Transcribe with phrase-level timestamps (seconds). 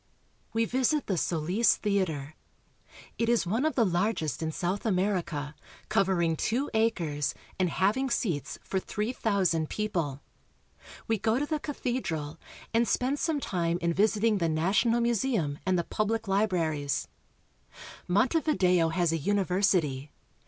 [0.51, 2.33] We visit the Solis Theater.
[3.19, 5.53] It is one of the largest in South America,
[5.89, 10.21] covering two acres and having seats for three thousand people.
[11.07, 12.39] We go to the cathedral,
[12.73, 16.31] and spend some time in visiting the national museum and the pub 206 URUGUAY.
[16.35, 17.07] lie libraries.
[18.07, 20.11] Montevideo has a university.